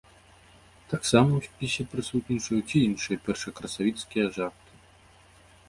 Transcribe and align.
Таксама 0.93 1.29
ў 1.35 1.41
спісе 1.49 1.85
прысутнічаюць 1.91 2.73
і 2.79 2.83
іншыя 2.87 3.17
першакрасавіцкія 3.29 4.25
жарты. 4.39 4.77